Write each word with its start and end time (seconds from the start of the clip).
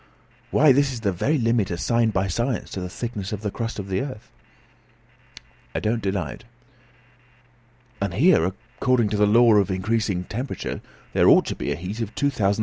"Why, 0.49 0.71
this 0.71 0.91
is 0.91 1.01
the 1.01 1.11
very 1.11 1.37
limit 1.37 1.69
assigned 1.69 2.11
by 2.11 2.27
science 2.27 2.71
to 2.71 2.81
the 2.81 2.89
thickness 2.89 3.31
of 3.31 3.41
the 3.41 3.51
crust 3.51 3.77
of 3.77 3.87
the 3.87 4.01
earth." 4.01 4.31
"I 5.75 5.79
don't 5.79 6.01
deny 6.01 6.31
it." 6.31 6.43
"And 8.01 8.15
here, 8.15 8.43
according 8.45 9.09
to 9.09 9.17
the 9.17 9.27
law 9.27 9.53
of 9.57 9.69
increasing 9.69 10.23
temperature, 10.23 10.81
there 11.13 11.29
ought 11.29 11.45
to 11.45 11.55
be 11.55 11.71
a 11.71 11.75
heat 11.75 11.99
of 12.01 12.15
2,732° 12.15 12.33
Fahr.!" 12.33 12.55